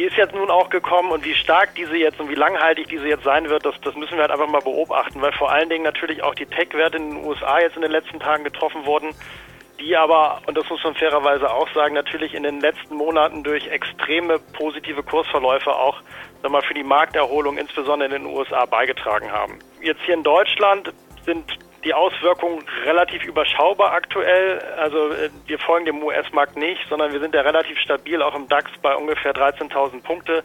Die 0.00 0.06
ist 0.06 0.16
jetzt 0.16 0.34
nun 0.34 0.50
auch 0.50 0.70
gekommen 0.70 1.12
und 1.12 1.26
wie 1.26 1.34
stark 1.34 1.74
diese 1.74 1.94
jetzt 1.94 2.18
und 2.20 2.30
wie 2.30 2.34
langhaltig 2.34 2.88
diese 2.88 3.06
jetzt 3.06 3.22
sein 3.22 3.50
wird, 3.50 3.66
das, 3.66 3.78
das 3.82 3.94
müssen 3.96 4.14
wir 4.14 4.22
halt 4.22 4.30
einfach 4.30 4.48
mal 4.48 4.62
beobachten, 4.62 5.20
weil 5.20 5.32
vor 5.32 5.52
allen 5.52 5.68
Dingen 5.68 5.84
natürlich 5.84 6.22
auch 6.22 6.34
die 6.34 6.46
Tech-Werte 6.46 6.96
in 6.96 7.10
den 7.10 7.22
USA 7.26 7.60
jetzt 7.60 7.76
in 7.76 7.82
den 7.82 7.90
letzten 7.90 8.18
Tagen 8.18 8.42
getroffen 8.42 8.86
wurden, 8.86 9.10
die 9.78 9.94
aber, 9.94 10.40
und 10.46 10.56
das 10.56 10.66
muss 10.70 10.82
man 10.82 10.94
fairerweise 10.94 11.52
auch 11.52 11.68
sagen, 11.74 11.92
natürlich 11.92 12.32
in 12.32 12.44
den 12.44 12.60
letzten 12.60 12.96
Monaten 12.96 13.42
durch 13.44 13.66
extreme 13.66 14.38
positive 14.54 15.02
Kursverläufe 15.02 15.70
auch 15.70 16.00
sag 16.40 16.50
mal, 16.50 16.62
für 16.62 16.72
die 16.72 16.82
Markterholung 16.82 17.58
insbesondere 17.58 18.06
in 18.06 18.22
den 18.22 18.34
USA 18.34 18.64
beigetragen 18.64 19.30
haben. 19.30 19.58
Jetzt 19.82 20.00
hier 20.06 20.14
in 20.14 20.22
Deutschland 20.22 20.94
sind 21.26 21.58
die 21.84 21.94
Auswirkungen 21.94 22.64
relativ 22.84 23.24
überschaubar 23.24 23.92
aktuell. 23.92 24.58
Also 24.76 25.12
äh, 25.12 25.30
wir 25.46 25.58
folgen 25.58 25.86
dem 25.86 26.02
US-Markt 26.02 26.56
nicht, 26.56 26.80
sondern 26.88 27.12
wir 27.12 27.20
sind 27.20 27.34
ja 27.34 27.40
relativ 27.40 27.78
stabil, 27.78 28.20
auch 28.22 28.34
im 28.34 28.48
DAX 28.48 28.70
bei 28.82 28.94
ungefähr 28.94 29.34
13.000 29.34 30.02
Punkte. 30.02 30.44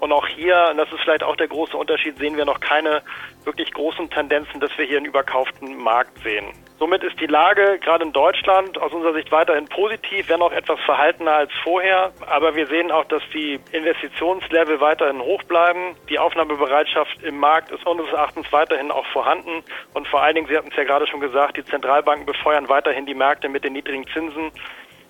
Und 0.00 0.12
auch 0.12 0.26
hier, 0.26 0.68
und 0.70 0.76
das 0.76 0.90
ist 0.92 1.00
vielleicht 1.00 1.22
auch 1.22 1.36
der 1.36 1.48
große 1.48 1.76
Unterschied, 1.76 2.18
sehen 2.18 2.36
wir 2.36 2.44
noch 2.44 2.60
keine 2.60 3.02
wirklich 3.44 3.72
großen 3.72 4.10
Tendenzen, 4.10 4.60
dass 4.60 4.76
wir 4.76 4.84
hier 4.84 4.98
einen 4.98 5.06
überkauften 5.06 5.76
Markt 5.76 6.18
sehen. 6.22 6.52
Somit 6.78 7.02
ist 7.04 7.18
die 7.18 7.26
Lage 7.26 7.78
gerade 7.78 8.04
in 8.04 8.12
Deutschland 8.12 8.76
aus 8.76 8.92
unserer 8.92 9.14
Sicht 9.14 9.32
weiterhin 9.32 9.66
positiv, 9.66 10.28
wenn 10.28 10.42
auch 10.42 10.52
etwas 10.52 10.78
verhaltener 10.80 11.32
als 11.32 11.50
vorher. 11.62 12.12
Aber 12.26 12.54
wir 12.54 12.66
sehen 12.66 12.90
auch, 12.90 13.06
dass 13.06 13.22
die 13.32 13.58
Investitionslevel 13.72 14.78
weiterhin 14.78 15.22
hoch 15.22 15.42
bleiben. 15.44 15.96
Die 16.10 16.18
Aufnahmebereitschaft 16.18 17.22
im 17.22 17.38
Markt 17.38 17.70
ist 17.70 17.86
unseres 17.86 18.12
Erachtens 18.12 18.52
weiterhin 18.52 18.90
auch 18.90 19.06
vorhanden. 19.06 19.64
Und 19.94 20.06
vor 20.08 20.22
allen 20.22 20.34
Dingen, 20.34 20.48
Sie 20.48 20.56
hatten 20.56 20.68
es 20.68 20.76
ja 20.76 20.84
gerade 20.84 21.06
schon 21.06 21.20
gesagt, 21.20 21.56
die 21.56 21.64
Zentralbanken 21.64 22.26
befeuern 22.26 22.68
weiterhin 22.68 23.06
die 23.06 23.14
Märkte 23.14 23.48
mit 23.48 23.64
den 23.64 23.72
niedrigen 23.72 24.06
Zinsen. 24.08 24.52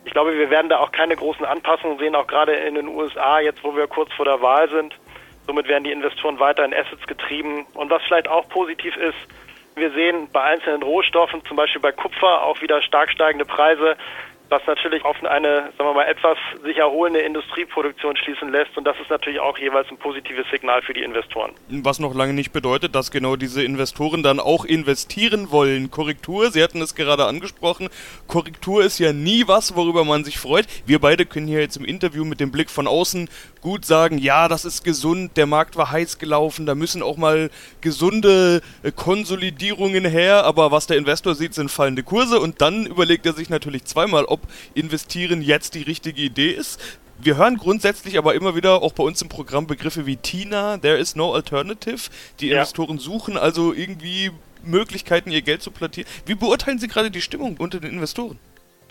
Ich 0.05 0.13
glaube, 0.13 0.39
wir 0.39 0.51
werden 0.51 0.69
da 0.69 0.79
auch 0.79 0.93
keine 0.93 1.17
großen 1.17 1.45
Anpassungen 1.45 1.99
sehen, 1.99 2.15
auch 2.15 2.29
gerade 2.29 2.53
in 2.53 2.77
den 2.77 2.87
USA, 2.87 3.41
jetzt 3.41 3.65
wo 3.65 3.75
wir 3.75 3.89
kurz 3.89 4.13
vor 4.13 4.25
der 4.25 4.41
Wahl 4.41 4.71
sind. 4.71 4.95
Somit 5.49 5.67
werden 5.67 5.83
die 5.83 5.91
Investoren 5.91 6.39
weiter 6.39 6.65
in 6.65 6.73
Assets 6.73 7.05
getrieben. 7.09 7.67
Und 7.75 7.91
was 7.91 8.03
vielleicht 8.05 8.29
auch 8.29 8.49
positiv 8.49 8.97
ist, 8.97 9.17
wir 9.77 9.91
sehen 9.91 10.29
bei 10.33 10.43
einzelnen 10.43 10.83
Rohstoffen, 10.83 11.45
zum 11.45 11.57
Beispiel 11.57 11.83
bei 11.83 11.93
Kupfer, 11.93 12.43
auch 12.43 12.63
wieder 12.63 12.81
stark 12.81 13.11
steigende 13.11 13.45
Preise 13.45 13.97
was 14.49 14.63
natürlich 14.67 15.05
auf 15.05 15.17
eine, 15.25 15.73
sagen 15.77 15.91
wir 15.91 15.95
mal, 15.95 16.07
etwas 16.07 16.39
sich 16.63 16.77
erholende 16.77 17.21
Industrieproduktion 17.21 18.17
schließen 18.17 18.51
lässt. 18.51 18.77
Und 18.77 18.85
das 18.85 18.97
ist 19.01 19.11
natürlich 19.11 19.41
auch 19.41 19.59
jeweils 19.59 19.91
ein 19.91 19.99
positives 19.99 20.47
Signal 20.51 20.83
für 20.83 20.95
die 20.95 21.03
Investoren. 21.03 21.53
Was 21.69 21.99
noch 21.99 22.15
lange 22.15 22.33
nicht 22.33 22.53
bedeutet, 22.53 22.95
dass 22.95 23.11
genau 23.11 23.37
diese 23.37 23.63
Investoren 23.63 24.23
dann 24.23 24.41
auch 24.41 24.65
investieren 24.65 25.51
wollen. 25.51 25.91
Korrektur, 25.91 26.51
Sie 26.51 26.63
hatten 26.63 26.81
es 26.81 26.95
gerade 26.95 27.25
angesprochen, 27.25 27.89
Korrektur 28.27 28.85
ist 28.85 28.99
ja 28.99 29.13
nie 29.13 29.49
was, 29.49 29.77
worüber 29.77 30.05
man 30.05 30.25
sich 30.25 30.39
freut. 30.39 30.67
Wir 30.87 31.01
beide 31.01 31.27
können 31.27 31.47
hier 31.47 31.61
jetzt 31.61 31.77
im 31.77 31.85
Interview 31.85 32.25
mit 32.25 32.41
dem 32.41 32.51
Blick 32.51 32.71
von 32.71 32.87
außen 32.87 33.29
gut 33.67 33.85
sagen, 33.85 34.19
ja, 34.19 34.47
das 34.47 34.65
ist 34.65 34.85
gesund, 34.85 35.37
der 35.37 35.47
Markt 35.47 35.77
war 35.77 35.91
heiß 35.91 36.19
gelaufen, 36.19 36.67
da 36.67 36.77
müssen 36.77 37.03
auch 37.03 37.17
mal 37.17 37.51
gesunde 37.81 38.63
äh, 38.85 38.93
Konsolidierungen 38.93 40.05
her, 40.05 40.45
aber 40.45 40.71
was 40.71 40.87
der 40.87 40.99
Investor 40.99 41.35
sieht, 41.35 41.53
sind 41.53 41.69
fallende 41.71 42.05
Kurse 42.05 42.39
und 42.39 42.61
dann 42.61 42.87
überlegt 42.87 43.27
er 43.27 43.33
sich 43.33 43.51
natürlich 43.51 43.85
zweimal, 43.85 44.25
ob 44.27 44.36
ob 44.37 44.49
investieren 44.75 45.43
jetzt 45.43 45.75
die 45.75 45.83
richtige 45.83 46.23
Idee 46.23 46.51
ist. 46.51 46.81
Wir 47.19 47.37
hören 47.37 47.57
grundsätzlich 47.57 48.19
aber 48.19 48.35
immer 48.35 48.55
wieder 48.55 48.83
auch 48.83 48.93
bei 48.93 49.03
uns 49.03 49.23
im 49.23 49.29
Programm 49.29 49.67
Begriffe 49.67 50.05
wie 50.05 50.17
Tina, 50.17 50.77
there 50.79 50.99
is 50.99 51.17
no 51.17 51.33
alternative. 51.33 52.11
Die 52.41 52.49
ja. 52.49 52.59
Investoren 52.59 52.99
suchen 52.99 53.39
also 53.39 53.73
irgendwie 53.73 54.31
Möglichkeiten, 54.63 55.31
ihr 55.31 55.43
Geld 55.43 55.63
zu 55.63 55.71
platzieren. 55.71 56.09
Wie 56.27 56.35
beurteilen 56.35 56.79
Sie 56.79 56.89
gerade 56.89 57.11
die 57.11 57.23
Stimmung 57.23 57.57
unter 57.57 57.81
den 57.81 57.93
Investoren? 57.93 58.39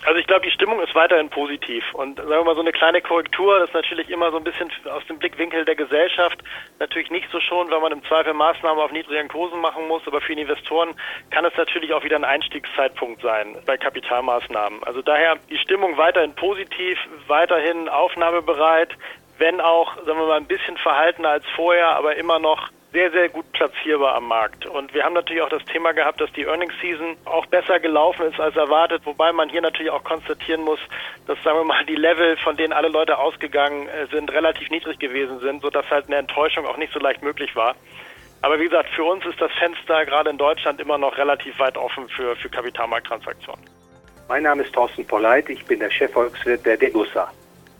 Also 0.04 0.18
ich 0.18 0.26
glaube, 0.26 0.44
die 0.44 0.52
Stimmung 0.52 0.80
ist 0.80 0.94
weiterhin 0.94 1.30
positiv. 1.30 1.82
Und 1.94 2.18
sagen 2.18 2.28
wir 2.28 2.44
mal, 2.44 2.54
so 2.54 2.60
eine 2.60 2.72
kleine 2.72 3.00
Korrektur, 3.00 3.64
ist 3.64 3.74
natürlich 3.74 4.10
immer 4.10 4.30
so 4.30 4.36
ein 4.36 4.44
bisschen 4.44 4.70
aus 4.90 5.04
dem 5.06 5.18
Blickwinkel 5.18 5.64
der 5.64 5.74
Gesellschaft 5.74 6.38
natürlich 6.78 7.10
nicht 7.10 7.28
so 7.32 7.40
schon, 7.40 7.70
weil 7.70 7.80
man 7.80 7.92
im 7.92 8.04
Zweifel 8.04 8.34
Maßnahmen 8.34 8.82
auf 8.82 8.92
niedrigen 8.92 9.28
Kursen 9.28 9.60
machen 9.60 9.88
muss. 9.88 10.06
Aber 10.06 10.20
für 10.20 10.34
Investoren 10.34 10.94
kann 11.30 11.44
es 11.44 11.56
natürlich 11.56 11.92
auch 11.94 12.04
wieder 12.04 12.16
ein 12.16 12.24
Einstiegszeitpunkt 12.24 13.22
sein 13.22 13.56
bei 13.64 13.76
Kapitalmaßnahmen. 13.76 14.84
Also 14.84 15.02
daher 15.02 15.36
die 15.50 15.58
Stimmung 15.58 15.96
weiterhin 15.96 16.34
positiv, 16.34 16.98
weiterhin 17.26 17.88
aufnahmebereit, 17.88 18.90
wenn 19.38 19.60
auch, 19.60 19.96
sagen 19.96 20.18
wir 20.18 20.26
mal, 20.26 20.36
ein 20.36 20.46
bisschen 20.46 20.76
verhaltener 20.76 21.30
als 21.30 21.44
vorher, 21.54 21.88
aber 21.96 22.16
immer 22.16 22.38
noch 22.38 22.70
sehr, 22.96 23.10
sehr 23.10 23.28
gut 23.28 23.44
platzierbar 23.52 24.14
am 24.14 24.26
Markt. 24.26 24.64
Und 24.64 24.94
wir 24.94 25.04
haben 25.04 25.12
natürlich 25.12 25.42
auch 25.42 25.50
das 25.50 25.62
Thema 25.66 25.92
gehabt, 25.92 26.18
dass 26.18 26.32
die 26.32 26.44
Earnings 26.44 26.72
Season 26.80 27.14
auch 27.26 27.44
besser 27.44 27.78
gelaufen 27.78 28.24
ist 28.24 28.40
als 28.40 28.56
erwartet, 28.56 29.02
wobei 29.04 29.32
man 29.32 29.50
hier 29.50 29.60
natürlich 29.60 29.92
auch 29.92 30.02
konstatieren 30.02 30.62
muss, 30.62 30.78
dass, 31.26 31.36
sagen 31.42 31.58
wir 31.58 31.64
mal, 31.64 31.84
die 31.84 31.94
Level, 31.94 32.38
von 32.38 32.56
denen 32.56 32.72
alle 32.72 32.88
Leute 32.88 33.18
ausgegangen 33.18 33.86
äh, 33.88 34.06
sind, 34.06 34.32
relativ 34.32 34.70
niedrig 34.70 34.98
gewesen 34.98 35.40
sind, 35.40 35.60
sodass 35.60 35.84
halt 35.90 36.06
eine 36.06 36.16
Enttäuschung 36.16 36.64
auch 36.64 36.78
nicht 36.78 36.90
so 36.90 36.98
leicht 36.98 37.22
möglich 37.22 37.54
war. 37.54 37.74
Aber 38.40 38.58
wie 38.58 38.64
gesagt, 38.64 38.88
für 38.88 39.04
uns 39.04 39.26
ist 39.26 39.42
das 39.42 39.52
Fenster 39.58 40.06
gerade 40.06 40.30
in 40.30 40.38
Deutschland 40.38 40.80
immer 40.80 40.96
noch 40.96 41.18
relativ 41.18 41.58
weit 41.58 41.76
offen 41.76 42.08
für, 42.08 42.34
für 42.36 42.48
Kapitalmarkttransaktionen. 42.48 43.62
Mein 44.26 44.44
Name 44.44 44.62
ist 44.62 44.72
Thorsten 44.72 45.06
Polleit, 45.06 45.50
ich 45.50 45.62
bin 45.66 45.80
der 45.80 45.90
Chefvolkswirt 45.90 46.64
der 46.64 46.78
Degussa. 46.78 47.30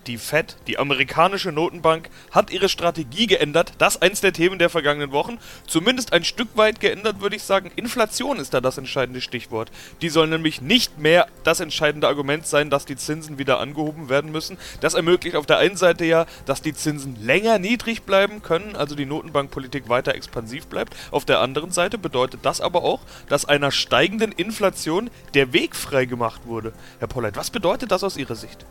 Die 0.07 0.19
Fed, 0.19 0.57
die 0.69 0.79
amerikanische 0.79 1.51
Notenbank, 1.51 2.11
hat 2.31 2.53
ihre 2.53 2.69
Strategie 2.69 3.27
geändert. 3.27 3.73
Das 3.79 3.97
ist 3.97 4.03
eins 4.03 4.21
der 4.21 4.33
Themen 4.33 4.61
der 4.61 4.71
vergangenen 4.71 5.11
Wochen. 5.11 5.39
Zumindest 5.67 6.13
ein 6.13 6.23
Stück 6.23 6.49
weit 6.55 6.79
geändert, 6.79 7.21
würde 7.21 7.35
ich 7.35 7.43
sagen. 7.43 7.73
Inflation 7.75 8.39
ist 8.39 8.55
da 8.55 8.61
das 8.61 8.79
entscheidende 8.79 9.21
Stichwort. 9.21 9.73
Die 10.03 10.09
soll 10.09 10.29
nämlich 10.29 10.63
nicht 10.63 10.99
mehr 10.99 11.27
das 11.43 11.59
entscheidende 11.59 12.07
Argument 12.07 12.47
sein, 12.47 12.71
dass 12.71 12.85
die 12.85 12.95
Zinsen 12.95 13.39
wieder 13.39 13.59
angehoben 13.59 14.09
werden 14.09 14.31
müssen. 14.31 14.59
Das 14.81 14.95
ermöglicht 14.95 15.35
auf 15.35 15.47
der 15.47 15.59
einen 15.59 15.77
Seite 15.77 16.05
ja, 16.05 16.27
dass 16.45 16.63
die 16.63 16.75
Zinsen 16.75 17.17
länger 17.25 17.59
niedrig 17.59 18.03
bleiben 18.03 18.43
können, 18.43 18.77
also 18.77 18.95
die 18.95 19.07
Notenbankpolitik 19.07 19.89
weiter 19.89 20.15
expansiv 20.15 20.69
bleibt. 20.69 20.95
Auf 21.11 21.25
der 21.25 21.41
anderen 21.41 21.73
Seite 21.73 21.99
bedeutet 21.99 22.41
das 22.45 22.61
aber 22.61 22.85
auch, 22.85 23.01
dass 23.29 23.45
einer 23.45 23.73
steigenden 23.73 24.31
Inflation 24.31 25.11
der 25.35 25.53
Weg 25.53 25.75
frei 25.75 26.05
gemacht 26.05 26.43
wurde. 26.47 26.73
Herr 27.01 27.09
Polleit, 27.09 27.37
was 27.37 27.51
bedeutet 27.51 27.91
das 27.91 28.05
aus 28.05 28.17
Ihrer 28.17 28.37
Sicht? 28.37 28.65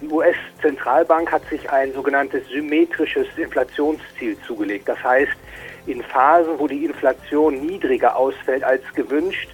Die 0.00 0.08
US-Zentralbank 0.08 1.32
hat 1.32 1.42
sich 1.48 1.68
ein 1.70 1.92
sogenanntes 1.92 2.46
symmetrisches 2.48 3.26
Inflationsziel 3.36 4.36
zugelegt. 4.46 4.88
Das 4.88 5.02
heißt, 5.02 5.32
in 5.86 6.02
Phasen, 6.02 6.58
wo 6.58 6.68
die 6.68 6.84
Inflation 6.84 7.66
niedriger 7.66 8.16
ausfällt 8.16 8.62
als 8.62 8.82
gewünscht, 8.94 9.48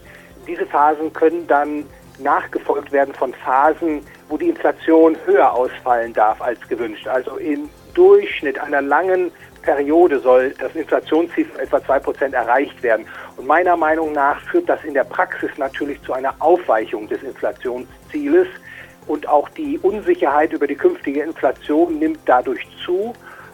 diese 0.47 0.67
Phasen 0.67 1.13
können 1.13 1.47
dann 1.47 1.87
nachgefolgt 2.19 2.93
werden 2.93 3.15
von 3.15 3.33
Phasen, 3.33 4.05
wo 4.29 4.37
die 4.37 4.49
Inflation 4.51 5.17
höher 5.25 5.53
ausfallen 5.53 6.13
darf 6.13 6.41
als 6.43 6.61
gewünscht. 6.69 7.09
Also 7.09 7.37
im 7.37 7.71
Durchschnitt 7.95 8.59
einer 8.59 8.83
langen 8.83 9.33
Periode 9.63 10.19
soll 10.19 10.55
das 10.59 10.75
Inflationsziel 10.75 11.47
von 11.47 11.61
etwa 11.61 11.79
2% 11.79 12.35
erreicht 12.35 12.83
werden. 12.83 13.07
Und 13.37 13.47
meiner 13.47 13.77
Meinung 13.77 14.13
nach 14.13 14.41
führt 14.43 14.69
das 14.69 14.85
in 14.85 14.93
der 14.93 15.05
Praxis 15.05 15.51
natürlich 15.57 16.03
zu 16.03 16.13
einer 16.13 16.35
Aufweichung 16.39 17.09
des 17.09 17.23
Inflationszieles 17.23 18.47
und 19.07 19.29
auch 19.29 19.49
die 19.51 19.79
Unsicherheit 19.79 20.53
über 20.53 20.67
die 20.67 20.75
künftige 20.75 21.23
Inflation 21.23 21.99
nimmt 21.99 22.19
dadurch 22.27 22.67
zu. 22.85 23.13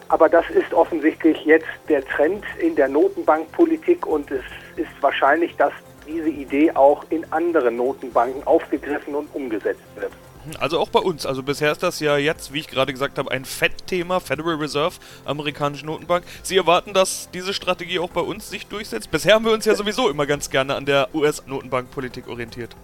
Aber 0.09 0.28
das 0.28 0.49
ist 0.50 0.75
offensichtlich 0.75 1.45
jetzt 1.45 1.69
der 1.88 2.04
Trend 2.04 2.45
in 2.59 2.75
der 2.75 2.88
Notenbankpolitik 2.88 4.07
und 4.07 4.30
es 4.30 4.42
ist 4.76 4.90
wahrscheinlich, 5.00 5.54
dass 5.57 5.73
diese 6.07 6.28
Idee 6.28 6.73
auch 6.73 7.04
in 7.11 7.30
anderen 7.33 7.76
Notenbanken 7.76 8.45
aufgegriffen 8.45 9.14
und 9.14 9.33
umgesetzt 9.35 9.83
wird. 9.95 10.11
Also 10.59 10.78
auch 10.78 10.88
bei 10.88 11.00
uns. 11.00 11.26
Also 11.26 11.42
bisher 11.42 11.71
ist 11.71 11.83
das 11.83 12.00
ja 12.00 12.16
jetzt, 12.16 12.52
wie 12.52 12.61
ich 12.61 12.69
gerade 12.69 12.92
gesagt 12.92 13.19
habe, 13.19 13.30
ein 13.30 13.45
Fed-Thema, 13.45 14.21
Federal 14.21 14.57
Reserve, 14.57 14.97
amerikanische 15.25 15.87
Notenbank. 15.87 16.25
Sie 16.42 16.57
erwarten, 16.57 16.95
dass 16.95 17.28
diese 17.33 17.52
Strategie 17.52 17.99
auch 17.99 18.11
bei 18.11 18.23
uns 18.23 18.49
sich 18.49 18.66
durchsetzt? 18.66 19.11
Bisher 19.11 19.35
haben 19.35 19.45
wir 19.45 19.52
uns 19.52 19.64
ja 19.66 19.75
sowieso 19.75 20.09
immer 20.09 20.26
ganz 20.26 20.50
gerne 20.50 20.75
an 20.75 20.87
der 20.87 21.09
US-Notenbankpolitik 21.14 22.28
orientiert. 22.28 22.75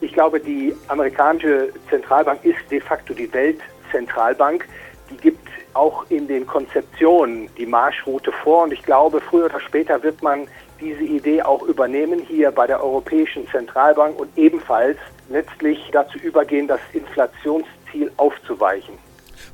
Ich 0.00 0.12
glaube, 0.12 0.38
die 0.38 0.74
amerikanische 0.88 1.72
Zentralbank 1.90 2.44
ist 2.44 2.58
de 2.70 2.80
facto 2.80 3.14
die 3.14 3.32
Weltzentralbank. 3.32 4.68
Die 5.10 5.16
gibt 5.16 5.48
auch 5.74 6.04
in 6.08 6.28
den 6.28 6.46
Konzeptionen 6.46 7.48
die 7.56 7.66
Marschroute 7.66 8.30
vor. 8.30 8.64
Und 8.64 8.72
ich 8.72 8.82
glaube, 8.82 9.20
früher 9.20 9.46
oder 9.46 9.60
später 9.60 10.02
wird 10.02 10.22
man 10.22 10.46
diese 10.80 11.02
Idee 11.02 11.42
auch 11.42 11.62
übernehmen 11.62 12.20
hier 12.20 12.52
bei 12.52 12.66
der 12.66 12.82
Europäischen 12.82 13.48
Zentralbank 13.48 14.18
und 14.18 14.28
ebenfalls 14.36 14.98
letztlich 15.28 15.90
dazu 15.92 16.18
übergehen, 16.18 16.68
das 16.68 16.80
Inflationsziel 16.92 18.12
aufzuweichen. 18.16 18.94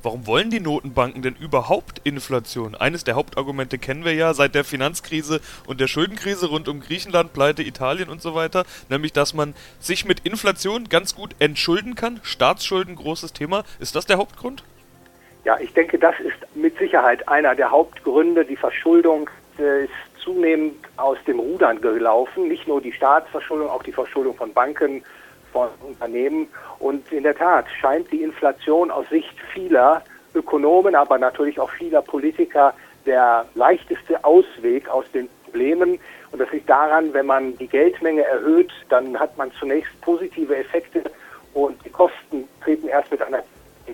Warum 0.04 0.26
wollen 0.26 0.50
die 0.50 0.60
Notenbanken 0.60 1.22
denn 1.22 1.34
überhaupt 1.34 2.02
Inflation? 2.04 2.74
Eines 2.74 3.04
der 3.04 3.14
Hauptargumente 3.14 3.78
kennen 3.78 4.04
wir 4.04 4.12
ja 4.12 4.34
seit 4.34 4.54
der 4.54 4.62
Finanzkrise 4.62 5.40
und 5.66 5.80
der 5.80 5.86
Schuldenkrise 5.86 6.50
rund 6.50 6.68
um 6.68 6.80
Griechenland, 6.80 7.32
Pleite 7.32 7.62
Italien 7.62 8.10
und 8.10 8.20
so 8.20 8.34
weiter, 8.34 8.64
nämlich 8.90 9.14
dass 9.14 9.32
man 9.32 9.54
sich 9.80 10.04
mit 10.04 10.20
Inflation 10.20 10.90
ganz 10.90 11.14
gut 11.14 11.34
entschulden 11.38 11.94
kann. 11.94 12.20
Staatsschulden, 12.22 12.96
großes 12.96 13.32
Thema. 13.32 13.64
Ist 13.80 13.96
das 13.96 14.04
der 14.04 14.18
Hauptgrund? 14.18 14.62
Ja, 15.46 15.58
ich 15.58 15.72
denke, 15.72 15.98
das 15.98 16.14
ist 16.20 16.36
mit 16.54 16.76
Sicherheit 16.76 17.26
einer 17.26 17.54
der 17.54 17.70
Hauptgründe. 17.70 18.44
Die 18.44 18.56
Verschuldung 18.56 19.30
ist 19.56 20.22
zunehmend 20.22 20.74
aus 20.98 21.16
dem 21.26 21.38
Rudern 21.38 21.80
gelaufen. 21.80 22.48
Nicht 22.48 22.68
nur 22.68 22.82
die 22.82 22.92
Staatsverschuldung, 22.92 23.70
auch 23.70 23.82
die 23.82 23.92
Verschuldung 23.92 24.34
von 24.36 24.52
Banken, 24.52 25.02
von 25.54 25.68
Unternehmen. 25.86 26.48
Und 26.80 27.10
in 27.12 27.22
der 27.22 27.36
Tat 27.36 27.66
scheint 27.80 28.10
die 28.12 28.22
Inflation 28.22 28.90
aus 28.90 29.08
Sicht 29.08 29.34
vieler 29.54 30.02
Ökonomen, 30.34 30.96
aber 30.96 31.16
natürlich 31.16 31.58
auch 31.60 31.70
vieler 31.70 32.02
Politiker 32.02 32.74
der 33.06 33.46
leichteste 33.54 34.22
Ausweg 34.24 34.88
aus 34.88 35.04
den 35.12 35.28
Problemen. 35.44 36.00
Und 36.32 36.40
das 36.40 36.50
liegt 36.50 36.68
daran, 36.68 37.14
wenn 37.14 37.26
man 37.26 37.56
die 37.58 37.68
Geldmenge 37.68 38.24
erhöht, 38.24 38.72
dann 38.88 39.18
hat 39.18 39.38
man 39.38 39.52
zunächst 39.52 39.98
positive 40.00 40.56
Effekte 40.56 41.04
und 41.52 41.82
die 41.84 41.90
Kosten 41.90 42.48
treten 42.62 42.88
erst 42.88 43.12
mit 43.12 43.22
einer 43.22 43.44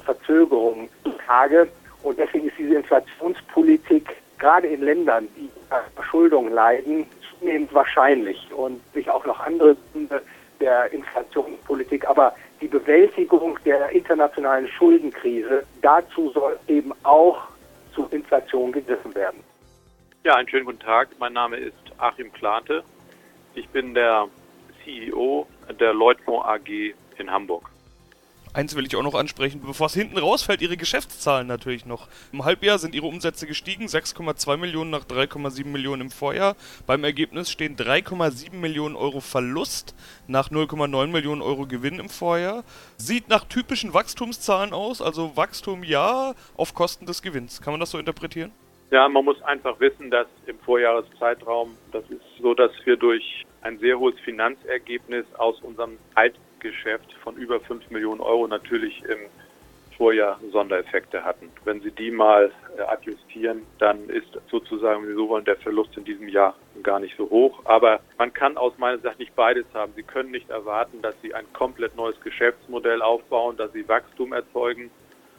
Verzögerung 0.02 0.88
zutage. 1.05 1.69
Und 2.02 2.19
deswegen 2.19 2.49
ist 2.49 2.57
diese 2.57 2.76
Inflationspolitik 2.76 4.09
gerade 4.38 4.69
in 4.69 4.81
Ländern, 4.81 5.29
die 5.37 5.50
Verschuldung 5.95 6.50
leiden, 6.50 7.07
zunehmend 7.38 7.75
wahrscheinlich 7.75 8.50
und 8.55 8.81
sich 8.95 9.11
auch 9.11 9.26
noch 9.26 9.40
andere 9.40 9.76
Gründe 9.93 10.23
der 10.61 10.93
Inflationspolitik, 10.93 12.07
aber 12.07 12.35
die 12.61 12.69
Bewältigung 12.69 13.59
der 13.64 13.90
internationalen 13.90 14.69
Schuldenkrise, 14.69 15.64
dazu 15.83 16.31
soll 16.31 16.59
eben 16.69 16.93
auch 17.02 17.49
zu 17.95 18.07
Inflation 18.11 18.73
gegriffen 18.73 19.14
werden. 19.14 19.43
Ja, 20.25 20.35
einen 20.35 20.49
schönen 20.49 20.67
guten 20.67 20.81
Tag. 20.81 21.09
Mein 21.19 21.33
Name 21.33 21.57
ist 21.57 21.75
Achim 21.99 22.31
Klante. 22.33 22.85
Ich 23.55 23.69
bin 23.71 23.95
der 23.95 24.29
CEO 24.85 25.47
der 25.81 25.95
Leutfonds 25.95 26.47
AG 26.47 26.95
in 27.19 27.31
Hamburg. 27.31 27.71
Eins 28.52 28.75
will 28.75 28.85
ich 28.85 28.97
auch 28.97 29.04
noch 29.04 29.14
ansprechen, 29.14 29.61
bevor 29.64 29.87
es 29.87 29.95
hinten 29.95 30.19
rausfällt, 30.19 30.61
Ihre 30.61 30.76
Geschäftszahlen 30.76 31.47
natürlich 31.47 31.87
noch. 31.87 32.09
Im 32.33 32.45
Halbjahr 32.45 32.80
sind 32.80 32.97
Ihre 32.97 33.07
Umsätze 33.07 33.47
gestiegen, 33.47 33.87
6,2 33.87 34.57
Millionen 34.57 34.90
nach 34.90 35.04
3,7 35.04 35.66
Millionen 35.66 36.02
im 36.02 36.11
Vorjahr. 36.11 36.57
Beim 36.85 37.04
Ergebnis 37.04 37.49
stehen 37.49 37.76
3,7 37.76 38.57
Millionen 38.57 38.97
Euro 38.97 39.21
Verlust 39.21 39.95
nach 40.26 40.50
0,9 40.50 41.07
Millionen 41.07 41.42
Euro 41.42 41.66
Gewinn 41.66 42.00
im 42.00 42.09
Vorjahr. 42.09 42.64
Sieht 42.97 43.28
nach 43.28 43.45
typischen 43.45 43.95
Wachstumszahlen 43.95 44.73
aus, 44.73 45.00
also 45.00 45.37
Wachstum 45.37 45.85
ja 45.85 46.35
auf 46.57 46.75
Kosten 46.75 47.07
des 47.07 47.23
Gewinns. 47.23 47.61
Kann 47.62 47.73
man 47.73 47.78
das 47.78 47.92
so 47.92 47.99
interpretieren? 47.99 48.50
Ja, 48.90 49.09
man 49.09 49.25
muss 49.25 49.40
einfach 49.42 49.78
wissen, 49.78 50.11
dass 50.11 50.26
im 50.47 50.59
Vorjahreszeitraum, 50.59 51.76
das 51.92 52.02
ist 52.11 52.21
so, 52.42 52.54
dass 52.54 52.73
wir 52.85 52.97
durch 52.97 53.47
ein 53.62 53.78
sehr 53.78 53.97
hohes 53.97 54.19
Finanzergebnis 54.25 55.25
aus 55.38 55.61
unserem 55.62 55.99
Altgeschäft 56.61 57.12
von 57.25 57.37
über 57.37 57.59
5 57.61 57.90
Millionen 57.90 58.21
Euro 58.21 58.47
natürlich 58.47 59.02
im 59.05 59.19
Vorjahr 59.97 60.38
Sondereffekte 60.52 61.25
hatten. 61.25 61.50
Wenn 61.64 61.81
Sie 61.81 61.90
die 61.90 62.11
mal 62.11 62.52
äh, 62.76 62.83
adjustieren, 62.83 63.62
dann 63.79 64.11
ist 64.11 64.29
sozusagen, 64.50 65.02
wenn 65.02 65.09
Sie 65.09 65.14
so 65.14 65.29
wollen, 65.31 65.45
der 65.47 65.57
Verlust 65.57 65.97
in 65.97 66.05
diesem 66.05 66.29
Jahr 66.29 66.55
gar 66.83 67.00
nicht 67.00 67.17
so 67.17 67.31
hoch. 67.31 67.61
Aber 67.64 68.00
man 68.19 68.33
kann 68.33 68.59
aus 68.59 68.76
meiner 68.76 68.99
Sicht 68.99 69.19
nicht 69.19 69.35
beides 69.35 69.64
haben. 69.73 69.93
Sie 69.97 70.02
können 70.02 70.31
nicht 70.31 70.50
erwarten, 70.50 71.00
dass 71.00 71.14
Sie 71.23 71.35
ein 71.35 71.50
komplett 71.55 71.97
neues 71.97 72.21
Geschäftsmodell 72.21 73.00
aufbauen, 73.00 73.57
dass 73.57 73.73
Sie 73.73 73.88
Wachstum 73.88 74.35
erzeugen 74.35 74.90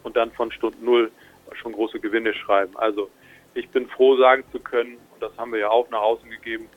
und 0.02 0.18
dann 0.18 0.32
von 0.32 0.52
Stund 0.52 0.82
Null 0.82 1.12
schon 1.54 1.74
große 1.74 2.00
Gewinne 2.00 2.34
schreiben. 2.34 2.76
Also 2.78 3.12
ich 3.54 3.70
bin 3.70 3.88
froh, 3.88 4.18
sagen 4.18 4.44
zu 4.52 4.60
können, 4.60 4.98
und 5.14 5.22
das 5.22 5.38
haben 5.38 5.52
wir 5.52 5.60
ja 5.60 5.70
auch 5.70 5.88
nach 5.92 6.02
außen 6.02 6.30
gegeben, 6.30 6.68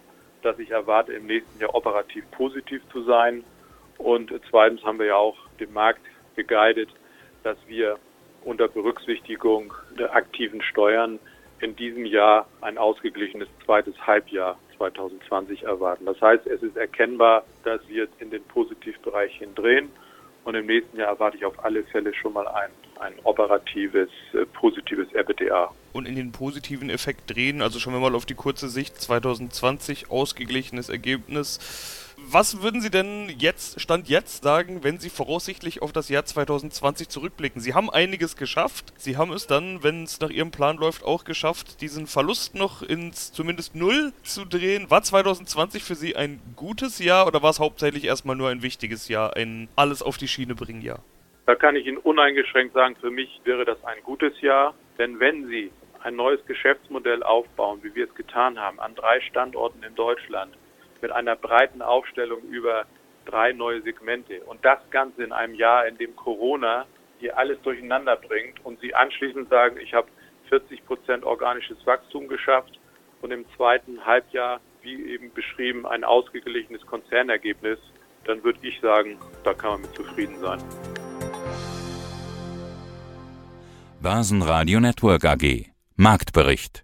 dass 0.42 0.58
ich 0.58 0.70
erwarte, 0.70 1.14
im 1.14 1.26
nächsten 1.26 1.58
Jahr 1.60 1.74
operativ 1.74 2.30
positiv 2.32 2.82
zu 2.92 3.02
sein. 3.04 3.42
Und 4.04 4.30
zweitens 4.50 4.84
haben 4.84 4.98
wir 4.98 5.06
ja 5.06 5.16
auch 5.16 5.38
den 5.58 5.72
Markt 5.72 6.02
geguidet, 6.36 6.90
dass 7.42 7.56
wir 7.66 7.98
unter 8.44 8.68
Berücksichtigung 8.68 9.72
der 9.98 10.14
aktiven 10.14 10.60
Steuern 10.60 11.18
in 11.60 11.74
diesem 11.74 12.04
Jahr 12.04 12.46
ein 12.60 12.76
ausgeglichenes 12.76 13.48
zweites 13.64 13.94
Halbjahr 14.06 14.58
2020 14.76 15.62
erwarten. 15.62 16.04
Das 16.04 16.20
heißt, 16.20 16.46
es 16.46 16.62
ist 16.62 16.76
erkennbar, 16.76 17.46
dass 17.64 17.80
wir 17.88 18.06
in 18.18 18.30
den 18.30 18.44
Positivbereich 18.44 19.38
hindrehen. 19.38 19.88
Und 20.44 20.54
im 20.54 20.66
nächsten 20.66 20.98
Jahr 20.98 21.08
erwarte 21.08 21.38
ich 21.38 21.46
auf 21.46 21.64
alle 21.64 21.82
Fälle 21.84 22.12
schon 22.12 22.34
mal 22.34 22.46
ein, 22.46 22.70
ein 23.00 23.14
operatives, 23.22 24.10
äh, 24.34 24.44
positives 24.44 25.08
RBDA 25.14 25.72
und 25.94 26.06
in 26.06 26.16
den 26.16 26.32
positiven 26.32 26.90
Effekt 26.90 27.34
drehen. 27.34 27.62
Also 27.62 27.78
wir 27.94 28.00
mal 28.00 28.14
auf 28.14 28.26
die 28.26 28.34
kurze 28.34 28.68
Sicht 28.68 29.00
2020 29.00 30.10
ausgeglichenes 30.10 30.90
Ergebnis. 30.90 32.03
Was 32.30 32.62
würden 32.62 32.80
Sie 32.80 32.90
denn 32.90 33.28
jetzt, 33.38 33.80
Stand 33.80 34.08
jetzt 34.08 34.42
sagen, 34.42 34.82
wenn 34.82 34.98
Sie 34.98 35.10
voraussichtlich 35.10 35.82
auf 35.82 35.92
das 35.92 36.08
Jahr 36.08 36.24
2020 36.24 37.08
zurückblicken? 37.08 37.60
Sie 37.60 37.74
haben 37.74 37.90
einiges 37.90 38.36
geschafft. 38.36 38.94
Sie 38.96 39.16
haben 39.16 39.32
es 39.32 39.46
dann, 39.46 39.82
wenn 39.82 40.04
es 40.04 40.20
nach 40.20 40.30
Ihrem 40.30 40.50
Plan 40.50 40.76
läuft, 40.78 41.04
auch 41.04 41.24
geschafft, 41.24 41.82
diesen 41.82 42.06
Verlust 42.06 42.54
noch 42.54 42.82
ins 42.82 43.30
zumindest 43.32 43.74
Null 43.74 44.12
zu 44.22 44.46
drehen. 44.46 44.90
War 44.90 45.02
2020 45.02 45.84
für 45.84 45.94
Sie 45.94 46.16
ein 46.16 46.40
gutes 46.56 46.98
Jahr 46.98 47.26
oder 47.26 47.42
war 47.42 47.50
es 47.50 47.60
hauptsächlich 47.60 48.04
erstmal 48.04 48.36
nur 48.36 48.48
ein 48.48 48.62
wichtiges 48.62 49.08
Jahr, 49.08 49.36
ein 49.36 49.68
alles 49.76 50.02
auf 50.02 50.16
die 50.16 50.28
Schiene 50.28 50.54
bringen 50.54 50.80
Jahr? 50.80 51.00
Da 51.46 51.54
kann 51.54 51.76
ich 51.76 51.86
Ihnen 51.86 51.98
uneingeschränkt 51.98 52.72
sagen, 52.72 52.96
für 53.00 53.10
mich 53.10 53.40
wäre 53.44 53.66
das 53.66 53.82
ein 53.84 54.02
gutes 54.02 54.40
Jahr. 54.40 54.74
Denn 54.98 55.20
wenn 55.20 55.46
Sie 55.48 55.70
ein 56.02 56.16
neues 56.16 56.44
Geschäftsmodell 56.46 57.22
aufbauen, 57.22 57.80
wie 57.82 57.94
wir 57.94 58.06
es 58.08 58.14
getan 58.14 58.58
haben, 58.58 58.80
an 58.80 58.94
drei 58.94 59.20
Standorten 59.20 59.82
in 59.82 59.94
Deutschland 59.94 60.54
mit 61.04 61.12
einer 61.12 61.36
breiten 61.36 61.82
Aufstellung 61.82 62.40
über 62.44 62.86
drei 63.26 63.52
neue 63.52 63.82
Segmente 63.82 64.40
und 64.44 64.64
das 64.64 64.78
Ganze 64.90 65.22
in 65.22 65.32
einem 65.32 65.54
Jahr, 65.54 65.86
in 65.86 65.98
dem 65.98 66.16
Corona 66.16 66.86
hier 67.18 67.36
alles 67.36 67.60
durcheinander 67.60 68.16
bringt 68.16 68.64
und 68.64 68.80
Sie 68.80 68.94
anschließend 68.94 69.50
sagen, 69.50 69.76
ich 69.76 69.92
habe 69.92 70.08
40 70.48 70.86
Prozent 70.86 71.24
organisches 71.24 71.76
Wachstum 71.84 72.26
geschafft 72.26 72.80
und 73.20 73.32
im 73.32 73.44
zweiten 73.54 74.02
Halbjahr, 74.06 74.62
wie 74.80 74.94
eben 75.10 75.30
beschrieben, 75.34 75.84
ein 75.84 76.04
ausgeglichenes 76.04 76.80
Konzernergebnis, 76.86 77.78
dann 78.24 78.42
würde 78.42 78.60
ich 78.62 78.80
sagen, 78.80 79.18
da 79.44 79.52
kann 79.52 79.72
man 79.72 79.82
mit 79.82 79.94
zufrieden 79.94 80.38
sein. 80.40 80.58
Basen 84.00 84.38
Network 84.38 85.26
AG 85.26 85.66
Marktbericht. 85.96 86.83